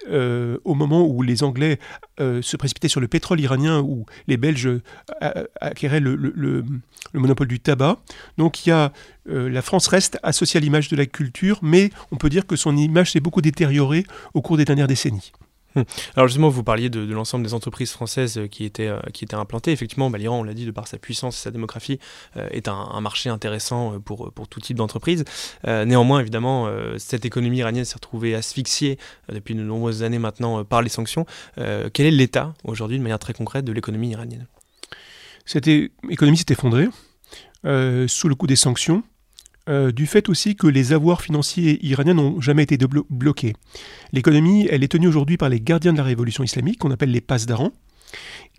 euh, 0.09 0.57
au 0.65 0.75
moment 0.75 1.07
où 1.07 1.23
les 1.23 1.41
Anglais 1.41 1.79
euh, 2.19 2.41
se 2.41 2.57
précipitaient 2.57 2.89
sur 2.89 2.99
le 2.99 3.07
pétrole 3.07 3.39
iranien, 3.39 3.79
où 3.79 4.05
les 4.27 4.37
Belges 4.37 4.67
euh, 4.67 5.43
acquéraient 5.59 5.99
le, 5.99 6.63
monopole 7.13 7.47
du 7.47 7.59
tabac. 7.59 7.97
Donc 8.37 8.65
il 8.65 8.69
y 8.69 8.71
a, 8.71 8.91
la 9.25 9.61
France 9.61 9.87
reste 9.87 10.19
associée 10.21 10.59
à 10.59 10.61
l'image 10.61 10.89
de 10.89 10.95
la 10.95 11.05
culture, 11.05 11.59
mais 11.63 11.89
on 12.11 12.17
peut 12.17 12.29
dire 12.29 12.34
que 12.43 12.55
son 12.55 12.75
image 12.75 13.11
s'est 13.11 13.19
beaucoup 13.19 13.41
détériorée 13.41 14.05
au 14.33 14.41
cours 14.41 14.57
des 14.57 14.65
dernières 14.65 14.87
décennies. 14.87 15.31
Hum. 15.75 15.83
Alors 16.15 16.27
justement, 16.27 16.49
vous 16.49 16.63
parliez 16.63 16.89
de, 16.89 17.01
l'ensemble 17.13 17.43
des 17.43 17.53
entreprises 17.53 17.91
françaises 17.91 18.37
euh, 18.37 18.47
qui 18.47 18.63
étaient, 18.63 18.87
euh, 18.87 18.99
qui 19.13 19.25
étaient 19.25 19.35
implantées. 19.35 19.71
Effectivement, 19.71 20.09
bah, 20.09 20.17
l'Iran, 20.17 20.39
on 20.39 20.43
l'a 20.43 20.53
dit, 20.53 20.65
de 20.65 20.71
par 20.71 20.87
sa 20.87 20.97
puissance 20.97 21.37
et 21.37 21.41
sa 21.41 21.51
démographie, 21.51 21.99
euh, 22.37 22.47
est 22.51 22.67
un, 22.67 23.01
marché 23.01 23.29
intéressant 23.29 23.99
pour, 23.99 24.31
pour 24.31 24.47
tout 24.47 24.59
type 24.59 24.77
d'entreprise. 24.77 25.25
néanmoins, 25.65 26.21
évidemment, 26.21 26.67
cette 26.97 27.23
économie 27.23 27.57
iranienne 27.57 27.85
s'est 27.85 27.95
retrouvée 27.95 28.33
asphyxiée 28.33 28.97
depuis 29.31 29.53
de 29.53 29.61
nombreuses 29.61 30.01
années 30.01 30.17
maintenant 30.17 30.63
par 30.63 30.81
les 30.81 30.89
sanctions. 30.89 31.25
quel 31.55 32.05
est 32.05 32.11
l'état 32.11 32.53
aujourd'hui, 32.63 32.97
de 32.97 33.03
manière 33.03 33.19
très 33.19 33.33
concrète, 33.33 33.63
de 33.65 33.71
l'économie 33.71 34.09
iranienne? 34.09 34.47
Cette 35.45 35.67
économie 35.67 36.37
s'est 36.37 36.45
effondrée 36.49 36.87
sous 38.07 38.27
le 38.27 38.35
coup 38.35 38.47
des 38.47 38.55
sanctions. 38.55 39.03
Euh, 39.67 39.91
du 39.91 40.05
fait 40.05 40.29
aussi 40.29 40.55
que 40.55 40.67
les 40.67 40.93
avoirs 40.93 41.21
financiers 41.21 41.83
iraniens 41.83 42.13
n'ont 42.13 42.39
jamais 42.39 42.63
été 42.63 42.77
bloqués. 43.09 43.53
L'économie, 44.13 44.67
elle 44.69 44.83
est 44.83 44.87
tenue 44.91 45.07
aujourd'hui 45.07 45.37
par 45.37 45.49
les 45.49 45.59
gardiens 45.59 45.91
de 45.91 45.97
la 45.97 46.03
révolution 46.03 46.43
islamique, 46.43 46.79
qu'on 46.79 46.91
appelle 46.91 47.09
les 47.09 47.21
pasdarans, 47.21 47.71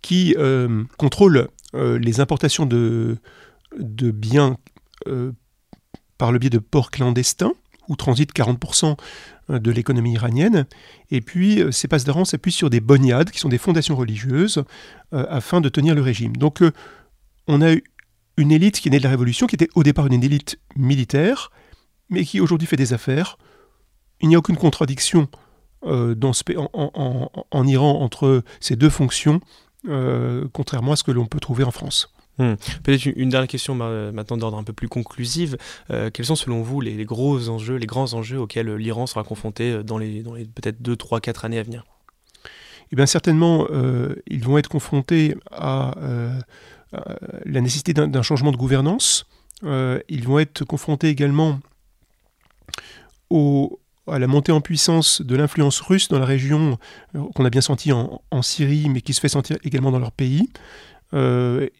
qui 0.02 0.34
euh, 0.36 0.82
contrôlent 0.98 1.46
euh, 1.74 1.98
les 1.98 2.18
importations 2.18 2.66
de, 2.66 3.18
biens 3.78 4.56
par 6.18 6.32
le 6.32 6.38
biais 6.40 6.50
de 6.50 6.58
ports 6.58 6.90
clandestins, 6.90 7.52
où 7.88 7.94
transitent 7.94 8.34
40% 8.34 8.96
de 9.48 9.70
l'économie 9.70 10.14
iranienne. 10.14 10.66
Et 11.12 11.20
puis, 11.20 11.62
ces 11.70 11.86
pasdarans 11.86 12.24
s'appuient 12.24 12.50
sur 12.50 12.68
des 12.68 12.80
boniades, 12.80 13.30
qui 13.30 13.38
sont 13.38 13.48
des 13.48 13.58
fondations 13.58 13.94
religieuses, 13.94 14.64
afin 15.12 15.60
de 15.60 15.68
tenir 15.68 15.94
le 15.94 16.02
régime. 16.02 16.36
Donc, 16.36 16.64
on 17.46 17.60
a 17.60 17.74
eu 17.74 17.84
une 18.36 18.52
élite 18.52 18.80
qui 18.80 18.88
est 18.88 18.90
née 18.90 18.98
de 18.98 19.04
la 19.04 19.10
Révolution, 19.10 19.46
qui 19.46 19.54
était 19.54 19.68
au 19.74 19.82
départ 19.82 20.06
une 20.06 20.22
élite 20.22 20.58
militaire, 20.76 21.50
mais 22.10 22.24
qui 22.24 22.40
aujourd'hui 22.40 22.66
fait 22.66 22.76
des 22.76 22.92
affaires. 22.92 23.38
Il 24.20 24.28
n'y 24.28 24.34
a 24.34 24.38
aucune 24.38 24.56
contradiction 24.56 25.28
euh, 25.84 26.14
dans 26.14 26.32
en, 26.72 27.66
Iran 27.66 28.00
entre 28.00 28.42
ces 28.60 28.76
deux 28.76 28.90
fonctions, 28.90 29.40
euh, 29.88 30.46
contrairement 30.52 30.92
à 30.92 30.96
ce 30.96 31.04
que 31.04 31.12
l'on 31.12 31.26
peut 31.26 31.40
trouver 31.40 31.64
en 31.64 31.70
France. 31.70 32.12
Hmm. 32.38 32.54
Peut-être 32.82 33.06
une 33.06 33.30
dernière 33.30 33.48
question 33.48 33.74
maintenant 33.74 34.36
d'ordre 34.36 34.58
un 34.58 34.64
peu 34.64 34.74
plus 34.74 34.88
conclusive. 34.88 35.56
Euh, 35.90 36.10
quels 36.10 36.26
sont 36.26 36.36
selon 36.36 36.60
vous 36.60 36.82
les, 36.82 37.04
gros 37.04 37.48
enjeux, 37.48 37.76
les 37.76 37.86
grands 37.86 38.12
enjeux 38.12 38.38
auxquels 38.38 38.74
l'Iran 38.74 39.06
sera 39.06 39.24
confronté 39.24 39.82
dans 39.82 39.96
les, 39.96 40.22
dans 40.22 40.34
les 40.34 40.44
peut-être 40.44 40.82
2, 40.82 40.96
3, 40.96 41.20
4 41.20 41.46
années 41.46 41.58
à 41.58 41.62
venir? 41.62 41.84
Eh 42.92 42.96
bien 42.96 43.06
certainement, 43.06 43.66
ils 44.28 44.44
vont 44.44 44.58
être 44.58 44.68
confrontés 44.68 45.34
à 45.50 45.98
euh, 45.98 46.38
la 47.44 47.60
nécessité 47.60 47.94
d'un 47.94 48.22
changement 48.22 48.52
de 48.52 48.56
gouvernance. 48.56 49.26
Euh, 49.64 50.00
ils 50.08 50.24
vont 50.24 50.38
être 50.38 50.64
confrontés 50.64 51.08
également 51.08 51.60
à 54.08 54.18
la 54.18 54.26
montée 54.26 54.52
en 54.52 54.60
puissance 54.60 55.22
de 55.22 55.34
l'influence 55.34 55.80
russe 55.80 56.08
dans 56.08 56.18
la 56.18 56.26
région 56.26 56.78
euh, 57.14 57.22
qu'on 57.34 57.44
a 57.44 57.50
bien 57.50 57.60
senti 57.60 57.92
en, 57.92 58.20
Syrie, 58.42 58.88
mais 58.88 59.00
qui 59.00 59.14
se 59.14 59.20
fait 59.20 59.28
sentir 59.28 59.56
également 59.64 59.90
dans 59.90 59.98
leur 59.98 60.12
pays, 60.12 60.48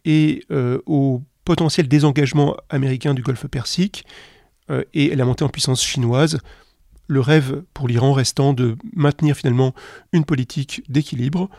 et 0.05 0.43
au 0.85 1.21
potentiel 1.45 1.87
désengagement 1.87 2.57
américain 2.69 3.13
du 3.13 3.21
Golfe 3.21 3.45
Persique, 3.47 4.05
et 4.93 5.15
la 5.15 5.25
montée 5.25 5.43
en 5.43 5.49
puissance 5.49 5.83
chinoise, 5.83 6.39
le 7.07 7.21
rêve 7.21 7.63
pour 7.73 7.87
l'Iran 7.87 8.13
restant 8.13 8.53
de 8.53 8.75
maintenir 8.93 9.35
finalement 9.35 9.73
une 10.11 10.25
politique 10.25 10.83
d'équilibre 10.89 11.49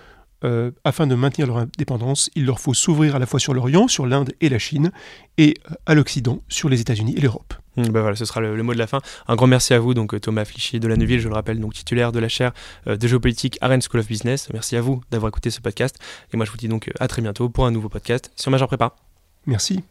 euh, 0.44 0.70
afin 0.84 1.06
de 1.06 1.14
maintenir 1.14 1.46
leur 1.46 1.58
indépendance, 1.58 2.30
il 2.34 2.44
leur 2.44 2.60
faut 2.60 2.74
s'ouvrir 2.74 3.16
à 3.16 3.18
la 3.18 3.26
fois 3.26 3.40
sur 3.40 3.54
l'Orient, 3.54 3.88
sur 3.88 4.06
l'Inde 4.06 4.32
et 4.40 4.48
la 4.48 4.58
Chine, 4.58 4.92
et 5.36 5.54
euh, 5.70 5.74
à 5.86 5.94
l'Occident, 5.94 6.42
sur 6.48 6.68
les 6.68 6.80
États-Unis 6.80 7.14
et 7.16 7.20
l'Europe. 7.20 7.54
Bah 7.76 8.00
voilà, 8.00 8.16
ce 8.16 8.24
sera 8.24 8.40
le, 8.40 8.60
mot 8.62 8.72
de 8.72 8.78
la 8.78 8.86
fin. 8.86 9.00
Un 9.28 9.36
grand 9.36 9.46
merci 9.46 9.74
à 9.74 9.78
vous, 9.78 9.94
donc 9.94 10.14
euh, 10.14 10.20
Thomas 10.20 10.44
Flichier 10.44 10.80
de 10.80 10.88
la 10.88 10.96
Neuville, 10.96 11.20
je 11.20 11.28
le 11.28 11.34
rappelle, 11.34 11.60
donc 11.60 11.74
titulaire 11.74 12.12
de 12.12 12.18
la 12.18 12.28
chaire 12.28 12.52
de 12.86 13.06
géopolitique 13.06 13.58
à 13.60 13.68
Rennes 13.68 13.82
School 13.82 14.00
of 14.00 14.08
Business. 14.08 14.48
Merci 14.52 14.76
à 14.76 14.80
vous 14.80 15.00
d'avoir 15.10 15.28
écouté 15.28 15.50
ce 15.50 15.60
podcast. 15.60 15.96
Et 16.32 16.36
moi, 16.36 16.46
je 16.46 16.50
vous 16.50 16.56
dis 16.56 16.68
donc 16.68 16.90
à 16.98 17.08
très 17.08 17.22
bientôt 17.22 17.48
pour 17.48 17.66
un 17.66 17.70
nouveau 17.70 17.88
podcast 17.88 18.32
sur 18.36 18.50
Major 18.50 18.68
Prépa. 18.68 18.96
Merci. 19.46 19.82